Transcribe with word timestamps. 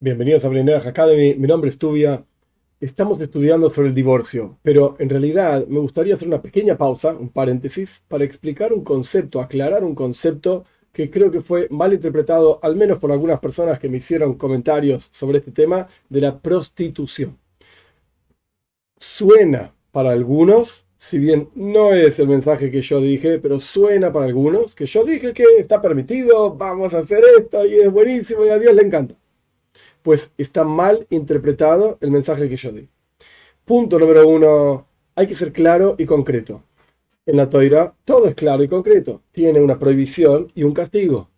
Bienvenidos 0.00 0.44
a 0.44 0.48
Blinea 0.48 0.78
Academy, 0.78 1.34
mi 1.34 1.48
nombre 1.48 1.68
es 1.68 1.76
Tubia. 1.76 2.24
Estamos 2.80 3.20
estudiando 3.20 3.68
sobre 3.68 3.88
el 3.88 3.96
divorcio, 3.96 4.56
pero 4.62 4.94
en 5.00 5.10
realidad 5.10 5.66
me 5.66 5.80
gustaría 5.80 6.14
hacer 6.14 6.28
una 6.28 6.40
pequeña 6.40 6.78
pausa, 6.78 7.16
un 7.16 7.30
paréntesis, 7.30 8.04
para 8.06 8.22
explicar 8.22 8.72
un 8.72 8.84
concepto, 8.84 9.40
aclarar 9.40 9.82
un 9.82 9.96
concepto 9.96 10.64
que 10.92 11.10
creo 11.10 11.32
que 11.32 11.40
fue 11.40 11.66
mal 11.70 11.92
interpretado, 11.92 12.60
al 12.62 12.76
menos 12.76 12.98
por 12.98 13.10
algunas 13.10 13.40
personas 13.40 13.80
que 13.80 13.88
me 13.88 13.96
hicieron 13.96 14.34
comentarios 14.34 15.08
sobre 15.12 15.38
este 15.38 15.50
tema, 15.50 15.88
de 16.08 16.20
la 16.20 16.38
prostitución. 16.38 17.36
Suena 18.98 19.74
para 19.90 20.10
algunos, 20.10 20.86
si 20.96 21.18
bien 21.18 21.50
no 21.56 21.92
es 21.92 22.20
el 22.20 22.28
mensaje 22.28 22.70
que 22.70 22.82
yo 22.82 23.00
dije, 23.00 23.40
pero 23.40 23.58
suena 23.58 24.12
para 24.12 24.26
algunos, 24.26 24.76
que 24.76 24.86
yo 24.86 25.02
dije 25.02 25.32
que 25.32 25.42
está 25.58 25.82
permitido, 25.82 26.54
vamos 26.54 26.94
a 26.94 26.98
hacer 26.98 27.24
esto 27.36 27.66
y 27.66 27.80
es 27.80 27.90
buenísimo 27.90 28.46
y 28.46 28.50
a 28.50 28.60
Dios 28.60 28.76
le 28.76 28.82
encanta 28.82 29.16
pues 30.02 30.32
está 30.38 30.64
mal 30.64 31.06
interpretado 31.10 31.98
el 32.00 32.10
mensaje 32.10 32.48
que 32.48 32.56
yo 32.56 32.72
di. 32.72 32.88
Punto 33.64 33.98
número 33.98 34.26
uno, 34.26 34.86
hay 35.14 35.26
que 35.26 35.34
ser 35.34 35.52
claro 35.52 35.94
y 35.98 36.04
concreto. 36.04 36.62
En 37.26 37.36
la 37.36 37.50
toira 37.50 37.94
todo 38.04 38.28
es 38.28 38.34
claro 38.34 38.62
y 38.62 38.68
concreto. 38.68 39.22
Tiene 39.32 39.60
una 39.60 39.78
prohibición 39.78 40.50
y 40.54 40.62
un 40.62 40.72
castigo. 40.72 41.28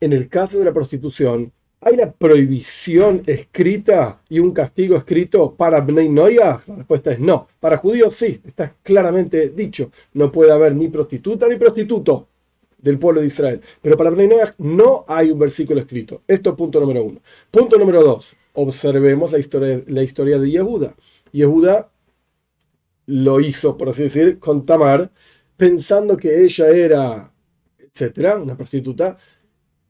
En 0.00 0.12
el 0.12 0.28
caso 0.28 0.58
de 0.58 0.64
la 0.64 0.72
prostitución, 0.72 1.52
¿hay 1.80 1.94
una 1.94 2.10
prohibición 2.12 3.22
escrita 3.26 4.22
y 4.28 4.38
un 4.38 4.52
castigo 4.52 4.96
escrito 4.96 5.54
para 5.54 5.80
Bnei 5.80 6.08
Noyah? 6.08 6.60
La 6.66 6.76
respuesta 6.76 7.12
es 7.12 7.18
no. 7.18 7.48
Para 7.60 7.76
judíos 7.76 8.14
sí, 8.14 8.40
está 8.46 8.74
claramente 8.82 9.50
dicho. 9.50 9.90
No 10.14 10.32
puede 10.32 10.52
haber 10.52 10.74
ni 10.74 10.88
prostituta 10.88 11.48
ni 11.48 11.56
prostituto 11.56 12.27
del 12.78 12.98
pueblo 12.98 13.20
de 13.20 13.26
Israel. 13.26 13.60
Pero 13.82 13.96
para 13.96 14.10
Bnei 14.10 14.30
no 14.58 15.04
hay 15.08 15.30
un 15.30 15.38
versículo 15.38 15.80
escrito. 15.80 16.22
Esto 16.26 16.50
es 16.50 16.56
punto 16.56 16.80
número 16.80 17.04
uno. 17.04 17.20
Punto 17.50 17.76
número 17.78 18.02
dos. 18.02 18.36
Observemos 18.54 19.32
la 19.32 19.38
historia, 19.38 19.82
la 19.86 20.02
historia 20.02 20.38
de 20.38 20.50
Yehuda. 20.50 20.94
Yehuda 21.32 21.90
lo 23.06 23.40
hizo, 23.40 23.76
por 23.76 23.88
así 23.88 24.04
decir, 24.04 24.38
con 24.38 24.64
Tamar, 24.64 25.10
pensando 25.56 26.16
que 26.16 26.44
ella 26.44 26.68
era, 26.68 27.32
etcétera, 27.78 28.36
una 28.36 28.56
prostituta. 28.56 29.16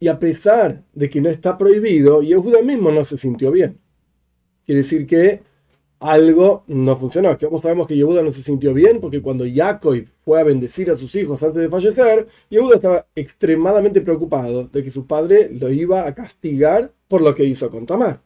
Y 0.00 0.08
a 0.08 0.18
pesar 0.18 0.84
de 0.92 1.08
que 1.08 1.20
no 1.20 1.28
está 1.28 1.58
prohibido, 1.58 2.22
Yehuda 2.22 2.62
mismo 2.62 2.90
no 2.90 3.04
se 3.04 3.18
sintió 3.18 3.50
bien. 3.50 3.78
Quiere 4.64 4.82
decir 4.82 5.06
que 5.06 5.42
algo 6.00 6.64
no 6.68 6.96
funcionó. 6.96 7.36
¿Cómo 7.38 7.60
sabemos 7.60 7.86
que 7.86 7.96
Yehuda 7.96 8.22
no 8.22 8.32
se 8.32 8.42
sintió 8.42 8.72
bien? 8.72 9.00
Porque 9.00 9.20
cuando 9.20 9.44
Jacob 9.52 10.04
fue 10.24 10.40
a 10.40 10.44
bendecir 10.44 10.90
a 10.90 10.96
sus 10.96 11.14
hijos 11.14 11.42
antes 11.42 11.60
de 11.62 11.68
fallecer, 11.68 12.26
Yehuda 12.50 12.76
estaba 12.76 13.06
extremadamente 13.14 14.00
preocupado 14.00 14.64
de 14.64 14.84
que 14.84 14.90
su 14.90 15.06
padre 15.06 15.50
lo 15.52 15.70
iba 15.70 16.06
a 16.06 16.14
castigar 16.14 16.92
por 17.08 17.20
lo 17.20 17.34
que 17.34 17.44
hizo 17.44 17.70
con 17.70 17.86
Tamar. 17.86 18.20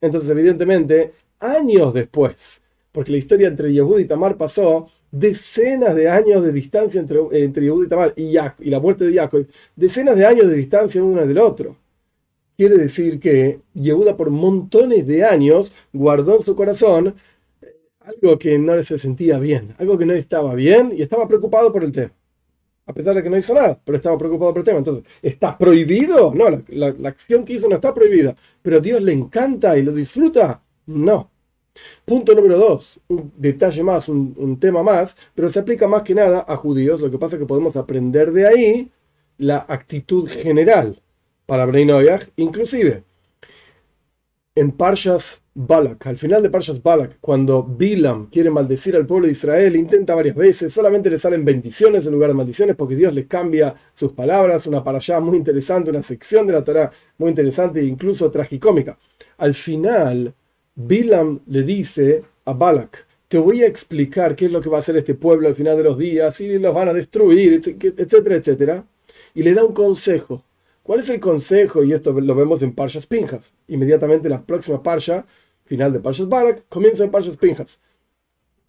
Entonces, 0.00 0.30
evidentemente, 0.30 1.12
años 1.40 1.94
después, 1.94 2.62
porque 2.92 3.12
la 3.12 3.18
historia 3.18 3.48
entre 3.48 3.72
Yehuda 3.72 4.00
y 4.00 4.04
Tamar 4.04 4.36
pasó 4.36 4.86
decenas 5.10 5.94
de 5.94 6.10
años 6.10 6.42
de 6.42 6.52
distancia 6.52 7.00
entre, 7.00 7.20
entre 7.32 7.64
Yehuda 7.64 7.86
y 7.86 7.88
Tamar 7.88 8.14
y, 8.16 8.36
y 8.66 8.70
la 8.70 8.80
muerte 8.80 9.04
de 9.04 9.14
Jacob, 9.14 9.46
decenas 9.76 10.16
de 10.16 10.26
años 10.26 10.46
de 10.46 10.54
distancia 10.54 11.02
uno 11.02 11.26
del 11.26 11.38
otro. 11.38 11.76
Quiere 12.58 12.76
decir 12.76 13.20
que 13.20 13.60
Yehuda 13.74 14.16
por 14.16 14.30
montones 14.30 15.06
de 15.06 15.24
años 15.24 15.72
guardó 15.92 16.38
en 16.38 16.44
su 16.44 16.56
corazón 16.56 17.14
eh, 17.62 17.66
algo 18.00 18.36
que 18.36 18.58
no 18.58 18.82
se 18.82 18.98
sentía 18.98 19.38
bien, 19.38 19.76
algo 19.78 19.96
que 19.96 20.04
no 20.04 20.12
estaba 20.12 20.56
bien 20.56 20.90
y 20.92 21.02
estaba 21.02 21.28
preocupado 21.28 21.72
por 21.72 21.84
el 21.84 21.92
tema. 21.92 22.12
A 22.86 22.92
pesar 22.92 23.14
de 23.14 23.22
que 23.22 23.30
no 23.30 23.38
hizo 23.38 23.54
nada, 23.54 23.80
pero 23.84 23.94
estaba 23.94 24.18
preocupado 24.18 24.52
por 24.52 24.58
el 24.58 24.64
tema. 24.64 24.78
Entonces, 24.78 25.04
¿está 25.22 25.56
prohibido? 25.56 26.34
No, 26.34 26.46
la, 26.70 26.88
acción 27.08 27.44
que 27.44 27.52
hizo 27.52 27.68
no 27.68 27.76
está 27.76 27.94
prohibida. 27.94 28.34
¿Pero 28.60 28.80
Dios 28.80 29.02
le 29.02 29.12
encanta 29.12 29.78
y 29.78 29.84
lo 29.84 29.92
disfruta? 29.92 30.60
No. 30.86 31.30
Punto 32.04 32.34
número 32.34 32.58
dos, 32.58 32.98
un 33.06 33.32
detalle 33.36 33.84
más, 33.84 34.08
un, 34.08 34.58
tema 34.58 34.82
más, 34.82 35.16
pero 35.32 35.48
se 35.48 35.60
aplica 35.60 35.86
más 35.86 36.02
que 36.02 36.16
nada 36.16 36.44
a 36.48 36.56
judíos. 36.56 37.00
Lo 37.00 37.08
que 37.08 37.18
pasa 37.18 37.36
es 37.36 37.40
que 37.40 37.46
podemos 37.46 37.76
aprender 37.76 38.32
de 38.32 38.48
ahí 38.48 38.90
la 39.36 39.58
actitud 39.68 40.28
general 40.28 41.00
para 41.48 41.64
Bnei 41.64 42.06
inclusive 42.36 43.04
en 44.54 44.72
Parshas 44.72 45.40
Balak, 45.54 46.06
al 46.06 46.18
final 46.18 46.42
de 46.42 46.50
Parshas 46.50 46.82
Balak, 46.82 47.16
cuando 47.22 47.62
Bilam 47.62 48.26
quiere 48.26 48.50
maldecir 48.50 48.94
al 48.96 49.06
pueblo 49.06 49.26
de 49.26 49.32
Israel, 49.32 49.74
intenta 49.76 50.14
varias 50.14 50.36
veces, 50.36 50.74
solamente 50.74 51.08
le 51.08 51.18
salen 51.18 51.46
bendiciones 51.46 52.04
en 52.04 52.12
lugar 52.12 52.28
de 52.28 52.34
maldiciones 52.34 52.76
porque 52.76 52.96
Dios 52.96 53.14
les 53.14 53.26
cambia 53.26 53.74
sus 53.94 54.12
palabras, 54.12 54.66
una 54.66 54.84
para 54.84 54.98
allá 54.98 55.20
muy 55.20 55.38
interesante, 55.38 55.88
una 55.88 56.02
sección 56.02 56.46
de 56.46 56.52
la 56.52 56.62
Torah 56.62 56.90
muy 57.16 57.30
interesante 57.30 57.80
e 57.80 57.84
incluso 57.84 58.30
tragicómica. 58.30 58.98
Al 59.38 59.54
final, 59.54 60.34
Bilam 60.74 61.40
le 61.46 61.62
dice 61.62 62.24
a 62.44 62.52
Balak, 62.52 63.06
te 63.26 63.38
voy 63.38 63.62
a 63.62 63.66
explicar 63.66 64.36
qué 64.36 64.46
es 64.46 64.52
lo 64.52 64.60
que 64.60 64.68
va 64.68 64.76
a 64.76 64.80
hacer 64.80 64.98
este 64.98 65.14
pueblo 65.14 65.48
al 65.48 65.54
final 65.54 65.78
de 65.78 65.84
los 65.84 65.96
días, 65.96 66.38
y 66.42 66.58
los 66.58 66.74
van 66.74 66.90
a 66.90 66.92
destruir, 66.92 67.54
etcétera, 67.54 68.36
etcétera, 68.36 68.84
y 69.34 69.42
le 69.42 69.54
da 69.54 69.64
un 69.64 69.72
consejo 69.72 70.44
¿Cuál 70.88 71.00
es 71.00 71.10
el 71.10 71.20
consejo? 71.20 71.84
Y 71.84 71.92
esto 71.92 72.18
lo 72.18 72.34
vemos 72.34 72.62
en 72.62 72.72
Parshas 72.72 73.06
Pinjas. 73.06 73.52
Inmediatamente 73.66 74.26
la 74.30 74.40
próxima 74.40 74.82
Parsha, 74.82 75.26
final 75.66 75.92
de 75.92 76.00
Parshas 76.00 76.30
Balak, 76.30 76.64
comienzo 76.70 77.02
de 77.02 77.10
Parshas 77.10 77.36
Pinjas. 77.36 77.78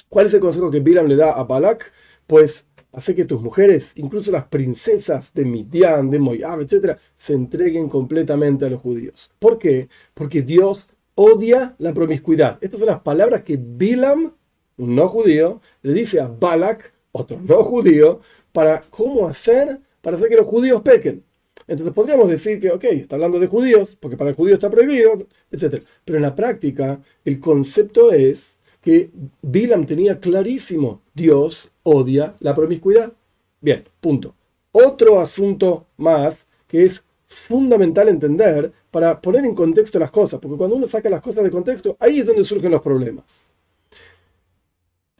¿Cuál 0.09 0.25
es 0.25 0.33
el 0.33 0.41
consejo 0.41 0.69
que 0.69 0.81
Bilam 0.81 1.07
le 1.07 1.15
da 1.15 1.31
a 1.31 1.45
Balak? 1.45 1.93
Pues 2.27 2.65
hace 2.91 3.15
que 3.15 3.23
tus 3.23 3.41
mujeres, 3.41 3.93
incluso 3.95 4.33
las 4.33 4.47
princesas 4.47 5.33
de 5.33 5.45
Midian, 5.45 6.09
de 6.09 6.19
Moab, 6.19 6.59
etc., 6.59 6.97
se 7.15 7.35
entreguen 7.35 7.87
completamente 7.87 8.65
a 8.65 8.69
los 8.69 8.81
judíos. 8.81 9.31
¿Por 9.39 9.57
qué? 9.57 9.87
Porque 10.13 10.41
Dios 10.41 10.89
odia 11.15 11.77
la 11.77 11.93
promiscuidad. 11.93 12.57
Estas 12.59 12.79
son 12.79 12.89
las 12.89 12.99
palabras 12.99 13.43
que 13.43 13.55
Bilam, 13.55 14.35
un 14.75 14.93
no 14.93 15.07
judío, 15.07 15.61
le 15.83 15.93
dice 15.93 16.19
a 16.19 16.27
Balak, 16.27 16.91
otro 17.13 17.39
no 17.39 17.63
judío, 17.63 18.19
para 18.51 18.81
cómo 18.81 19.25
hacer 19.25 19.79
para 20.01 20.17
hacer 20.17 20.29
que 20.29 20.37
los 20.37 20.47
judíos 20.47 20.81
pequen. 20.81 21.23
Entonces 21.69 21.93
podríamos 21.93 22.27
decir 22.27 22.59
que, 22.59 22.71
ok, 22.71 22.83
está 22.85 23.15
hablando 23.15 23.39
de 23.39 23.45
judíos, 23.45 23.95
porque 23.99 24.17
para 24.17 24.31
el 24.31 24.35
judío 24.35 24.55
está 24.55 24.71
prohibido, 24.71 25.27
etc. 25.51 25.83
Pero 26.03 26.17
en 26.17 26.23
la 26.23 26.35
práctica, 26.35 26.99
el 27.23 27.39
concepto 27.39 28.11
es 28.11 28.57
que 28.81 29.11
Bilam 29.43 29.85
tenía 29.85 30.19
clarísimo, 30.19 31.03
Dios 31.13 31.69
odia 31.83 32.35
la 32.39 32.55
promiscuidad. 32.55 33.13
Bien, 33.61 33.83
punto. 34.01 34.33
Otro 34.71 35.19
asunto 35.19 35.85
más 35.97 36.47
que 36.67 36.85
es 36.85 37.03
fundamental 37.27 38.07
entender 38.07 38.71
para 38.89 39.21
poner 39.21 39.45
en 39.45 39.53
contexto 39.53 39.99
las 39.99 40.09
cosas, 40.09 40.39
porque 40.39 40.57
cuando 40.57 40.75
uno 40.75 40.87
saca 40.87 41.07
las 41.07 41.21
cosas 41.21 41.43
de 41.43 41.51
contexto, 41.51 41.95
ahí 41.99 42.19
es 42.19 42.25
donde 42.25 42.43
surgen 42.43 42.71
los 42.71 42.81
problemas. 42.81 43.25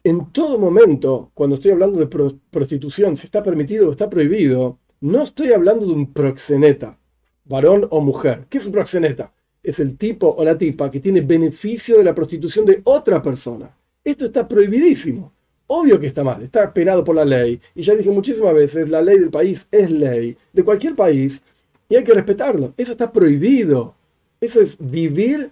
En 0.02 0.32
todo 0.32 0.58
momento, 0.58 1.30
cuando 1.32 1.54
estoy 1.54 1.70
hablando 1.70 2.00
de 2.00 2.08
prostitución, 2.50 3.16
si 3.16 3.26
está 3.26 3.40
permitido 3.40 3.88
o 3.88 3.92
está 3.92 4.10
prohibido, 4.10 4.79
no 5.00 5.22
estoy 5.22 5.52
hablando 5.52 5.86
de 5.86 5.92
un 5.92 6.12
proxeneta, 6.12 6.98
varón 7.44 7.86
o 7.90 8.00
mujer. 8.00 8.46
¿Qué 8.48 8.58
es 8.58 8.66
un 8.66 8.72
proxeneta? 8.72 9.32
Es 9.62 9.80
el 9.80 9.96
tipo 9.96 10.28
o 10.28 10.44
la 10.44 10.56
tipa 10.56 10.90
que 10.90 11.00
tiene 11.00 11.22
beneficio 11.22 11.98
de 11.98 12.04
la 12.04 12.14
prostitución 12.14 12.66
de 12.66 12.80
otra 12.84 13.22
persona. 13.22 13.74
Esto 14.04 14.26
está 14.26 14.46
prohibidísimo. 14.46 15.32
Obvio 15.66 16.00
que 16.00 16.06
está 16.06 16.24
mal, 16.24 16.42
está 16.42 16.72
penado 16.72 17.04
por 17.04 17.14
la 17.14 17.24
ley. 17.24 17.60
Y 17.74 17.82
ya 17.82 17.94
dije 17.94 18.10
muchísimas 18.10 18.54
veces, 18.54 18.88
la 18.88 19.02
ley 19.02 19.18
del 19.18 19.30
país 19.30 19.68
es 19.70 19.90
ley, 19.90 20.36
de 20.52 20.64
cualquier 20.64 20.96
país, 20.96 21.42
y 21.88 21.96
hay 21.96 22.04
que 22.04 22.14
respetarlo. 22.14 22.74
Eso 22.76 22.92
está 22.92 23.12
prohibido. 23.12 23.94
Eso 24.40 24.60
es 24.60 24.76
vivir, 24.78 25.50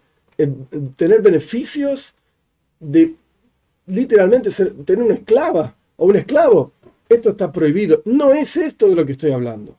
tener 0.97 1.23
beneficios 1.23 2.15
de 2.81 3.15
literalmente 3.87 4.51
tener 4.51 5.05
una 5.05 5.15
esclava 5.15 5.77
o 5.97 6.07
un 6.07 6.17
esclavo 6.17 6.73
esto 7.09 7.31
está 7.31 7.51
prohibido. 7.53 8.03
No 8.05 8.33
es 8.33 8.57
esto 8.57 8.89
de 8.89 8.95
lo 8.95 9.07
que 9.07 9.13
estoy 9.13 9.33
hablando. 9.33 9.79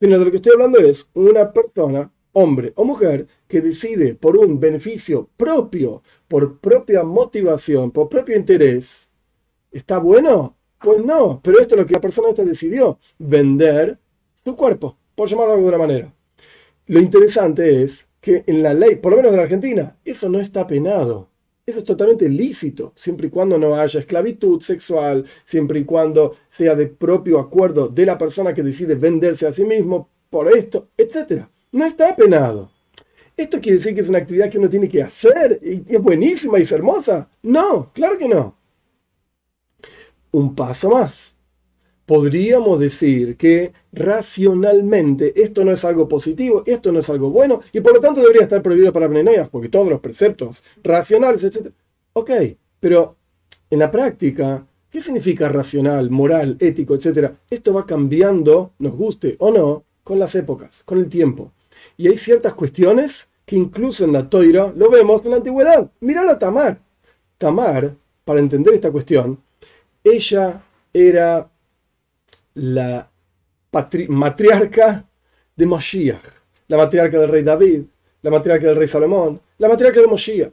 Sino 0.00 0.18
de 0.18 0.24
lo 0.24 0.30
que 0.30 0.38
estoy 0.38 0.52
hablando 0.52 0.78
es 0.78 1.06
una 1.14 1.52
persona, 1.52 2.12
hombre 2.32 2.72
o 2.76 2.84
mujer, 2.84 3.26
que 3.46 3.60
decide 3.60 4.14
por 4.14 4.36
un 4.36 4.58
beneficio 4.58 5.28
propio, 5.36 6.02
por 6.28 6.58
propia 6.58 7.04
motivación, 7.04 7.90
por 7.90 8.08
propio 8.08 8.36
interés. 8.36 9.08
¿Está 9.70 9.98
bueno? 9.98 10.56
Pues 10.80 11.04
no, 11.04 11.40
pero 11.42 11.60
esto 11.60 11.74
es 11.74 11.80
lo 11.80 11.86
que 11.86 11.94
la 11.94 12.00
persona 12.00 12.32
decidió, 12.32 12.98
vender 13.18 13.98
su 14.34 14.56
cuerpo, 14.56 14.98
por 15.14 15.28
llamarlo 15.28 15.52
de 15.52 15.58
alguna 15.58 15.78
manera. 15.78 16.14
Lo 16.86 16.98
interesante 16.98 17.82
es 17.82 18.08
que 18.20 18.42
en 18.46 18.62
la 18.62 18.74
ley, 18.74 18.96
por 18.96 19.12
lo 19.12 19.16
menos 19.16 19.30
de 19.30 19.36
la 19.36 19.44
Argentina, 19.44 19.96
eso 20.04 20.28
no 20.28 20.40
está 20.40 20.66
penado. 20.66 21.28
Eso 21.64 21.78
es 21.78 21.84
totalmente 21.84 22.28
lícito, 22.28 22.92
siempre 22.96 23.28
y 23.28 23.30
cuando 23.30 23.56
no 23.56 23.76
haya 23.76 24.00
esclavitud 24.00 24.60
sexual, 24.60 25.24
siempre 25.44 25.78
y 25.78 25.84
cuando 25.84 26.34
sea 26.48 26.74
de 26.74 26.88
propio 26.88 27.38
acuerdo 27.38 27.86
de 27.86 28.04
la 28.04 28.18
persona 28.18 28.52
que 28.52 28.64
decide 28.64 28.96
venderse 28.96 29.46
a 29.46 29.52
sí 29.52 29.64
mismo 29.64 30.08
por 30.28 30.48
esto, 30.56 30.88
etc. 30.96 31.44
No 31.70 31.84
está 31.84 32.16
penado. 32.16 32.72
¿Esto 33.36 33.60
quiere 33.60 33.78
decir 33.78 33.94
que 33.94 34.00
es 34.00 34.08
una 34.08 34.18
actividad 34.18 34.50
que 34.50 34.58
uno 34.58 34.68
tiene 34.68 34.88
que 34.88 35.02
hacer 35.02 35.60
y 35.62 35.84
es 35.94 36.02
buenísima 36.02 36.58
y 36.58 36.62
es 36.62 36.72
hermosa? 36.72 37.30
No, 37.42 37.92
claro 37.92 38.18
que 38.18 38.28
no. 38.28 38.56
Un 40.32 40.56
paso 40.56 40.90
más. 40.90 41.36
Podríamos 42.12 42.78
decir 42.78 43.38
que 43.38 43.72
racionalmente 43.90 45.32
esto 45.42 45.64
no 45.64 45.72
es 45.72 45.82
algo 45.82 46.10
positivo, 46.10 46.62
esto 46.66 46.92
no 46.92 46.98
es 46.98 47.08
algo 47.08 47.30
bueno, 47.30 47.62
y 47.72 47.80
por 47.80 47.94
lo 47.94 48.00
tanto 48.00 48.20
debería 48.20 48.42
estar 48.42 48.60
prohibido 48.60 48.92
para 48.92 49.08
Bnei 49.08 49.42
porque 49.50 49.70
todos 49.70 49.88
los 49.88 49.98
preceptos 49.98 50.62
racionales, 50.84 51.42
etc. 51.42 51.72
Ok, 52.12 52.30
pero 52.78 53.16
en 53.70 53.78
la 53.78 53.90
práctica, 53.90 54.66
¿qué 54.90 55.00
significa 55.00 55.48
racional, 55.48 56.10
moral, 56.10 56.58
ético, 56.60 56.94
etcétera? 56.94 57.34
Esto 57.48 57.72
va 57.72 57.86
cambiando, 57.86 58.72
nos 58.78 58.92
guste 58.92 59.36
o 59.38 59.50
no, 59.50 59.84
con 60.04 60.18
las 60.18 60.34
épocas, 60.34 60.82
con 60.84 60.98
el 60.98 61.08
tiempo. 61.08 61.52
Y 61.96 62.08
hay 62.08 62.18
ciertas 62.18 62.52
cuestiones 62.52 63.28
que 63.46 63.56
incluso 63.56 64.04
en 64.04 64.12
la 64.12 64.28
toira 64.28 64.70
lo 64.76 64.90
vemos 64.90 65.24
en 65.24 65.30
la 65.30 65.38
antigüedad. 65.38 65.90
Mirá 66.00 66.30
a 66.30 66.38
Tamar. 66.38 66.78
Tamar, 67.38 67.96
para 68.26 68.40
entender 68.40 68.74
esta 68.74 68.92
cuestión, 68.92 69.40
ella 70.04 70.62
era 70.92 71.48
la 72.54 73.10
matriarca 74.08 75.08
de 75.56 75.66
Moshiach, 75.66 76.22
la 76.68 76.76
matriarca 76.76 77.18
del 77.18 77.28
rey 77.28 77.42
David, 77.42 77.82
la 78.22 78.30
matriarca 78.30 78.66
del 78.66 78.76
rey 78.76 78.88
Salomón, 78.88 79.40
la 79.58 79.68
matriarca 79.68 80.00
de 80.00 80.06
Moshiach. 80.06 80.52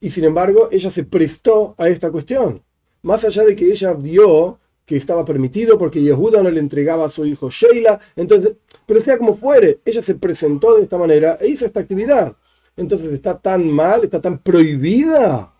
Y 0.00 0.10
sin 0.10 0.24
embargo, 0.24 0.68
ella 0.70 0.90
se 0.90 1.04
prestó 1.04 1.74
a 1.78 1.88
esta 1.88 2.10
cuestión. 2.10 2.62
Más 3.02 3.24
allá 3.24 3.44
de 3.44 3.56
que 3.56 3.66
ella 3.66 3.94
vio 3.94 4.58
que 4.84 4.96
estaba 4.96 5.24
permitido 5.24 5.76
porque 5.78 6.00
Yehuda 6.00 6.42
no 6.42 6.50
le 6.50 6.60
entregaba 6.60 7.06
a 7.06 7.08
su 7.08 7.26
hijo 7.26 7.50
Sheila, 7.50 7.98
entonces, 8.14 8.54
pero 8.86 9.00
sea 9.00 9.18
como 9.18 9.36
fuere, 9.36 9.80
ella 9.84 10.00
se 10.00 10.14
presentó 10.14 10.76
de 10.76 10.84
esta 10.84 10.96
manera 10.96 11.38
e 11.40 11.48
hizo 11.48 11.66
esta 11.66 11.80
actividad. 11.80 12.36
Entonces, 12.76 13.12
¿está 13.12 13.38
tan 13.38 13.68
mal? 13.68 14.04
¿Está 14.04 14.20
tan 14.20 14.38
prohibida? 14.38 15.52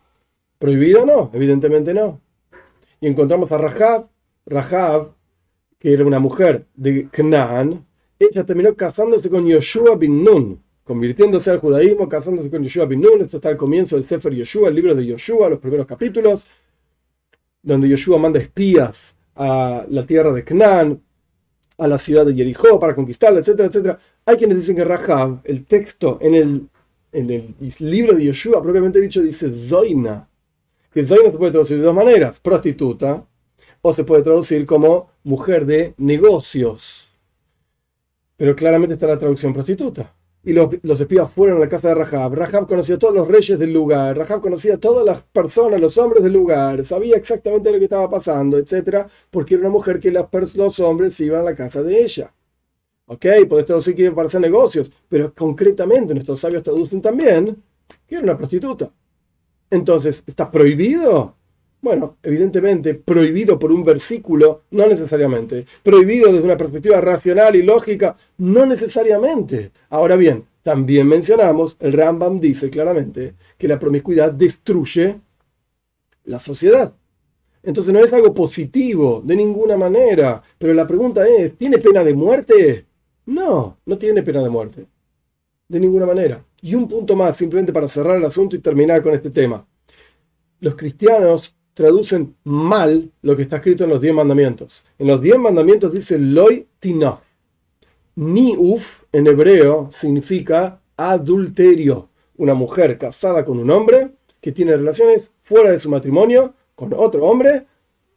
¿Prohibida 0.58 1.04
no? 1.04 1.30
Evidentemente 1.34 1.92
no. 1.92 2.20
Y 3.00 3.08
encontramos 3.08 3.50
a 3.50 3.58
Rahab, 3.58 4.08
Rahab, 4.46 5.14
que 5.78 5.92
era 5.92 6.04
una 6.04 6.18
mujer 6.18 6.66
de 6.74 7.08
Canaan, 7.08 7.86
ella 8.18 8.44
terminó 8.44 8.74
casándose 8.74 9.28
con 9.28 9.46
Yoshua 9.46 9.96
bin 9.96 10.24
Nun, 10.24 10.62
convirtiéndose 10.84 11.50
al 11.50 11.58
judaísmo, 11.58 12.08
casándose 12.08 12.50
con 12.50 12.62
Yoshua 12.62 12.86
bin 12.86 13.00
Nun. 13.00 13.22
Esto 13.22 13.36
está 13.36 13.50
al 13.50 13.56
comienzo 13.56 13.96
del 13.96 14.06
Sefer 14.06 14.32
Yoshua, 14.32 14.68
el 14.68 14.74
libro 14.74 14.94
de 14.94 15.04
Yoshua, 15.04 15.50
los 15.50 15.58
primeros 15.58 15.86
capítulos, 15.86 16.46
donde 17.62 17.88
Yoshua 17.88 18.18
manda 18.18 18.38
espías 18.38 19.16
a 19.34 19.84
la 19.90 20.06
tierra 20.06 20.32
de 20.32 20.44
Canaan, 20.44 21.02
a 21.78 21.88
la 21.88 21.98
ciudad 21.98 22.24
de 22.24 22.34
Jericó 22.34 22.80
para 22.80 22.94
conquistarla, 22.94 23.40
etcétera, 23.40 23.68
etcétera. 23.68 23.98
Hay 24.24 24.36
quienes 24.36 24.56
dicen 24.56 24.76
que 24.76 24.84
Rahab, 24.84 25.40
el 25.44 25.66
texto 25.66 26.18
en 26.22 26.34
el, 26.34 26.68
en 27.12 27.30
el 27.30 27.54
libro 27.80 28.14
de 28.14 28.24
Yoshua, 28.24 28.62
propiamente 28.62 29.00
dicho, 29.00 29.20
dice 29.20 29.50
Zoina, 29.50 30.28
que 30.90 31.04
Zoina 31.04 31.30
se 31.30 31.36
puede 31.36 31.52
traducir 31.52 31.76
de 31.76 31.82
dos 31.82 31.94
maneras, 31.94 32.40
prostituta, 32.40 33.26
o 33.86 33.92
se 33.92 34.04
puede 34.04 34.22
traducir 34.22 34.66
como 34.66 35.10
mujer 35.22 35.64
de 35.64 35.94
negocios. 35.98 37.08
Pero 38.36 38.56
claramente 38.56 38.94
está 38.94 39.06
la 39.06 39.18
traducción 39.18 39.52
prostituta. 39.52 40.12
Y 40.42 40.52
los, 40.52 40.68
los, 40.82 41.00
espías 41.00 41.30
fueron 41.32 41.58
a 41.58 41.60
la 41.60 41.68
casa 41.68 41.88
de 41.88 41.94
Rahab. 41.96 42.34
Rahab 42.34 42.66
conocía 42.66 42.96
a 42.96 42.98
todos 42.98 43.14
los 43.14 43.26
reyes 43.26 43.58
del 43.58 43.72
lugar. 43.72 44.16
Rahab 44.16 44.40
conocía 44.40 44.74
a 44.74 44.78
todas 44.78 45.04
las 45.04 45.22
personas, 45.22 45.80
los 45.80 45.96
hombres 45.98 46.22
del 46.22 46.32
lugar. 46.32 46.84
Sabía 46.84 47.16
exactamente 47.16 47.72
lo 47.72 47.78
que 47.78 47.84
estaba 47.84 48.10
pasando, 48.10 48.58
etc. 48.58 49.06
Porque 49.30 49.54
era 49.54 49.62
una 49.62 49.70
mujer 49.72 49.98
que 50.00 50.10
los 50.10 50.80
hombres 50.80 51.18
iban 51.20 51.40
a 51.40 51.44
la 51.44 51.54
casa 51.54 51.82
de 51.82 52.02
ella. 52.02 52.32
Ok, 53.06 53.26
podés 53.48 53.66
traducir 53.66 53.94
que 53.94 54.10
para 54.12 54.26
hacer 54.26 54.40
negocios. 54.40 54.90
Pero 55.08 55.32
concretamente 55.34 56.12
nuestros 56.12 56.40
sabios 56.40 56.62
traducen 56.62 57.00
también 57.00 57.62
que 58.06 58.16
era 58.16 58.24
una 58.24 58.36
prostituta. 58.36 58.92
Entonces, 59.70 60.22
¿está 60.26 60.50
prohibido? 60.50 61.36
Bueno, 61.86 62.16
evidentemente, 62.24 62.94
prohibido 62.94 63.60
por 63.60 63.70
un 63.70 63.84
versículo, 63.84 64.62
no 64.72 64.88
necesariamente. 64.88 65.66
Prohibido 65.84 66.32
desde 66.32 66.44
una 66.44 66.56
perspectiva 66.56 67.00
racional 67.00 67.54
y 67.54 67.62
lógica, 67.62 68.16
no 68.38 68.66
necesariamente. 68.66 69.70
Ahora 69.90 70.16
bien, 70.16 70.46
también 70.64 71.06
mencionamos, 71.06 71.76
el 71.78 71.92
Rambam 71.92 72.40
dice 72.40 72.70
claramente 72.70 73.36
que 73.56 73.68
la 73.68 73.78
promiscuidad 73.78 74.32
destruye 74.32 75.20
la 76.24 76.40
sociedad. 76.40 76.92
Entonces 77.62 77.94
no 77.94 78.00
es 78.00 78.12
algo 78.12 78.34
positivo, 78.34 79.22
de 79.24 79.36
ninguna 79.36 79.76
manera. 79.76 80.42
Pero 80.58 80.74
la 80.74 80.88
pregunta 80.88 81.24
es, 81.28 81.56
¿tiene 81.56 81.78
pena 81.78 82.02
de 82.02 82.14
muerte? 82.14 82.84
No, 83.26 83.78
no 83.86 83.96
tiene 83.96 84.24
pena 84.24 84.42
de 84.42 84.48
muerte. 84.48 84.86
De 85.68 85.78
ninguna 85.78 86.06
manera. 86.06 86.44
Y 86.62 86.74
un 86.74 86.88
punto 86.88 87.14
más, 87.14 87.36
simplemente 87.36 87.72
para 87.72 87.86
cerrar 87.86 88.16
el 88.16 88.24
asunto 88.24 88.56
y 88.56 88.58
terminar 88.58 89.04
con 89.04 89.14
este 89.14 89.30
tema. 89.30 89.64
Los 90.58 90.74
cristianos 90.74 91.55
traducen 91.76 92.34
mal 92.44 93.12
lo 93.20 93.36
que 93.36 93.42
está 93.42 93.56
escrito 93.56 93.84
en 93.84 93.90
los 93.90 94.00
diez 94.00 94.14
mandamientos. 94.14 94.82
En 94.98 95.08
los 95.08 95.20
diez 95.20 95.38
mandamientos 95.38 95.92
dice 95.92 96.18
loy 96.18 96.66
tina. 96.80 97.20
Ni 98.14 98.56
uf 98.56 99.02
en 99.12 99.26
hebreo 99.26 99.90
significa 99.92 100.80
adulterio. 100.96 102.08
Una 102.38 102.54
mujer 102.54 102.96
casada 102.96 103.44
con 103.44 103.58
un 103.58 103.70
hombre 103.70 104.12
que 104.40 104.52
tiene 104.52 104.74
relaciones 104.74 105.32
fuera 105.42 105.70
de 105.70 105.78
su 105.78 105.90
matrimonio 105.90 106.54
con 106.74 106.94
otro 106.94 107.24
hombre, 107.26 107.66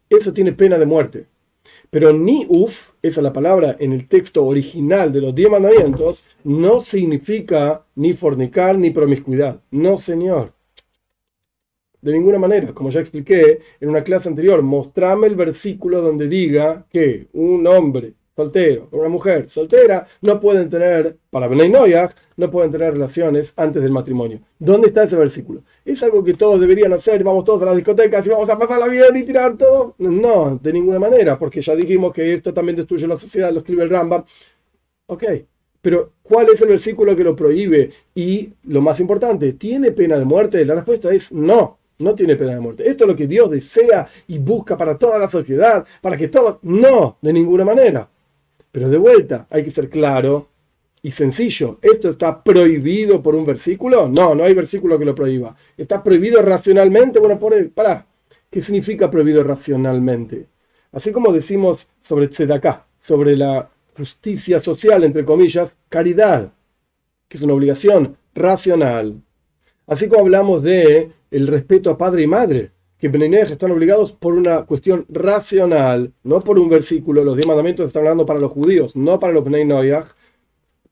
eso 0.10 0.32
tiene 0.32 0.54
pena 0.54 0.78
de 0.78 0.86
muerte. 0.86 1.28
Pero 1.90 2.14
ni 2.14 2.46
uf, 2.48 2.92
esa 3.02 3.20
es 3.20 3.24
la 3.24 3.34
palabra 3.34 3.76
en 3.78 3.92
el 3.92 4.08
texto 4.08 4.46
original 4.46 5.12
de 5.12 5.20
los 5.20 5.36
diez 5.36 5.50
mandamientos, 5.50 6.24
no 6.46 6.82
significa 6.82 7.84
ni 7.96 8.14
fornicar 8.14 8.78
ni 8.78 8.92
promiscuidad. 8.92 9.62
No, 9.70 9.98
señor. 9.98 10.54
De 12.02 12.14
ninguna 12.14 12.40
manera, 12.40 12.74
como 12.74 12.90
ya 12.90 13.02
expliqué 13.02 13.60
en 13.80 13.90
una 13.90 14.04
clase 14.04 14.30
anterior, 14.30 14.62
mostrame 14.62 15.28
el 15.28 15.36
versículo 15.36 16.02
donde 16.02 16.28
diga 16.28 16.86
que 16.90 17.28
un 17.34 17.68
hombre 17.68 18.14
soltero 18.40 18.90
con 18.90 19.02
una 19.02 19.10
mujer 19.10 19.50
soltera 19.50 20.08
no 20.22 20.40
pueden 20.40 20.70
tener, 20.70 21.18
para 21.30 21.50
Benay 21.50 21.70
no 22.38 22.50
pueden 22.50 22.72
tener 22.72 22.94
relaciones 22.94 23.54
antes 23.58 23.84
del 23.84 23.92
matrimonio. 23.92 24.40
¿Dónde 24.58 24.88
está 24.88 25.04
ese 25.04 25.18
versículo? 25.18 25.64
¿Es 25.84 26.02
algo 26.04 26.24
que 26.24 26.36
todos 26.36 26.60
deberían 26.62 26.94
hacer? 26.94 27.22
¿Vamos 27.22 27.44
todos 27.44 27.62
a 27.64 27.66
las 27.66 27.76
discotecas 27.76 28.26
y 28.26 28.30
vamos 28.30 28.50
a 28.50 28.58
pasar 28.58 28.80
la 28.80 28.88
vida 28.88 29.08
y 29.14 29.24
tirar 29.24 29.58
todo? 29.58 29.96
No, 29.98 30.58
de 30.62 30.72
ninguna 30.72 31.00
manera, 31.00 31.38
porque 31.38 31.62
ya 31.62 31.76
dijimos 31.76 32.14
que 32.14 32.32
esto 32.32 32.54
también 32.54 32.78
destruye 32.78 33.06
la 33.08 33.20
sociedad, 33.20 33.52
lo 33.52 33.60
escribe 33.60 33.84
el 33.84 33.90
Rambam. 33.90 34.24
Ok, 35.08 35.24
pero 35.82 36.14
¿cuál 36.22 36.48
es 36.50 36.62
el 36.62 36.70
versículo 36.70 37.16
que 37.18 37.26
lo 37.26 37.36
prohíbe? 37.36 37.92
Y 38.16 38.54
lo 38.64 38.80
más 38.80 39.02
importante, 39.02 39.54
¿tiene 39.54 39.92
pena 39.92 40.18
de 40.18 40.24
muerte? 40.24 40.64
La 40.64 40.76
respuesta 40.76 41.12
es 41.14 41.32
no 41.34 41.79
no 42.00 42.16
tiene 42.16 42.36
pena 42.36 42.54
de 42.54 42.60
muerte. 42.60 42.90
Esto 42.90 43.04
es 43.04 43.08
lo 43.10 43.16
que 43.16 43.28
Dios 43.28 43.52
desea 43.52 44.08
y 44.28 44.40
busca 44.40 44.76
para 44.78 44.98
toda 44.98 45.20
la 45.20 45.30
sociedad, 45.30 45.86
para 46.02 46.18
que 46.18 46.30
todos... 46.30 46.60
No, 46.64 47.18
de 47.22 47.34
ninguna 47.34 47.66
manera. 47.66 48.10
Pero 48.72 48.90
de 48.90 48.98
vuelta, 48.98 49.48
hay 49.50 49.64
que 49.64 49.72
ser 49.72 49.90
claro 49.90 50.48
y 51.02 51.12
sencillo. 51.12 51.80
¿Esto 51.82 52.10
está 52.10 52.44
prohibido 52.44 53.22
por 53.22 53.36
un 53.36 53.46
versículo? 53.46 54.08
No, 54.08 54.34
no 54.34 54.44
hay 54.44 54.54
versículo 54.54 54.98
que 54.98 55.06
lo 55.06 55.16
prohíba. 55.16 55.56
¿Está 55.78 56.02
prohibido 56.02 56.42
racionalmente? 56.42 57.20
Bueno, 57.20 57.38
por 57.38 57.70
para. 57.72 58.08
¿Qué 58.50 58.62
significa 58.62 59.12
prohibido 59.12 59.44
racionalmente? 59.44 60.48
Así 60.92 61.12
como 61.12 61.32
decimos 61.32 61.88
sobre 62.02 62.28
Tzedaká, 62.28 62.88
sobre 63.00 63.36
la 63.36 63.70
justicia 63.96 64.60
social, 64.60 65.04
entre 65.04 65.26
comillas, 65.26 65.78
caridad, 65.90 66.52
que 67.28 67.38
es 67.38 67.44
una 67.44 67.54
obligación 67.54 68.18
racional. 68.34 69.22
Así 69.86 70.08
como 70.08 70.22
hablamos 70.22 70.64
de 70.64 71.12
el 71.32 71.48
respeto 71.48 71.90
a 71.90 71.98
padre 71.98 72.24
y 72.24 72.28
madre, 72.28 72.72
que 72.98 73.08
Benenej 73.08 73.52
están 73.52 73.72
obligados 73.72 74.12
por 74.12 74.34
una 74.34 74.66
cuestión 74.66 75.06
racional, 75.08 76.12
no 76.24 76.42
por 76.42 76.60
un 76.60 76.70
versículo. 76.70 77.24
Los 77.24 77.36
diez 77.36 77.48
mandamientos 77.48 77.88
están 77.88 78.02
hablando 78.02 78.26
para 78.26 78.40
los 78.40 78.52
judíos, 78.52 78.96
no 78.96 79.20
para 79.20 79.34
los 79.34 79.44
Bnei 79.46 79.68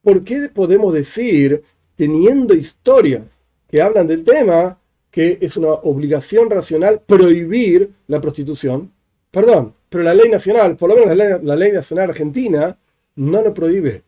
¿Por 0.01 0.23
qué 0.23 0.49
podemos 0.53 0.93
decir, 0.93 1.63
teniendo 1.95 2.53
historias 2.53 3.23
que 3.67 3.81
hablan 3.81 4.07
del 4.07 4.23
tema, 4.23 4.79
que 5.11 5.37
es 5.41 5.57
una 5.57 5.69
obligación 5.69 6.49
racional 6.49 7.01
prohibir 7.05 7.91
la 8.07 8.21
prostitución? 8.21 8.93
Perdón, 9.29 9.73
pero 9.89 10.03
la 10.03 10.13
ley 10.13 10.29
nacional, 10.29 10.77
por 10.77 10.89
lo 10.89 10.95
menos 10.95 11.15
la 11.15 11.25
ley, 11.25 11.39
la 11.43 11.55
ley 11.57 11.71
nacional 11.73 12.09
argentina, 12.09 12.77
no 13.15 13.41
lo 13.41 13.53
prohíbe. 13.53 14.03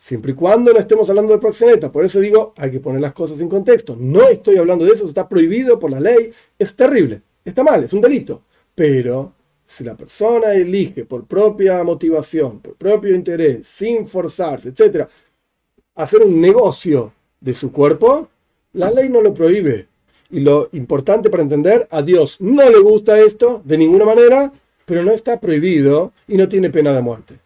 Siempre 0.00 0.30
y 0.30 0.34
cuando 0.36 0.72
no 0.72 0.78
estemos 0.78 1.10
hablando 1.10 1.32
de 1.32 1.40
proxeneta. 1.40 1.90
Por 1.90 2.04
eso 2.04 2.20
digo, 2.20 2.54
hay 2.56 2.70
que 2.70 2.78
poner 2.78 3.00
las 3.00 3.12
cosas 3.12 3.40
en 3.40 3.48
contexto. 3.48 3.96
No 3.98 4.28
estoy 4.28 4.56
hablando 4.56 4.84
de 4.84 4.92
eso, 4.92 5.04
está 5.04 5.28
prohibido 5.28 5.76
por 5.80 5.90
la 5.90 5.98
ley. 5.98 6.30
Es 6.56 6.76
terrible, 6.76 7.20
está 7.44 7.64
mal, 7.64 7.82
es 7.82 7.92
un 7.92 8.00
delito. 8.00 8.44
Pero 8.76 9.32
si 9.66 9.82
la 9.82 9.96
persona 9.96 10.52
elige 10.52 11.04
por 11.04 11.26
propia 11.26 11.82
motivación, 11.82 12.60
por 12.60 12.76
propio 12.76 13.12
interés, 13.12 13.66
sin 13.66 14.06
forzarse, 14.06 14.68
etc., 14.68 15.08
hacer 15.96 16.22
un 16.22 16.40
negocio 16.40 17.12
de 17.40 17.52
su 17.52 17.72
cuerpo, 17.72 18.28
la 18.74 18.92
ley 18.92 19.08
no 19.08 19.20
lo 19.20 19.34
prohíbe. 19.34 19.88
Y 20.30 20.40
lo 20.40 20.68
importante 20.72 21.28
para 21.28 21.42
entender, 21.42 21.88
a 21.90 22.02
Dios 22.02 22.36
no 22.38 22.70
le 22.70 22.78
gusta 22.78 23.18
esto 23.18 23.62
de 23.64 23.76
ninguna 23.76 24.04
manera, 24.04 24.52
pero 24.84 25.02
no 25.02 25.10
está 25.10 25.40
prohibido 25.40 26.12
y 26.28 26.36
no 26.36 26.48
tiene 26.48 26.70
pena 26.70 26.92
de 26.92 27.02
muerte. 27.02 27.40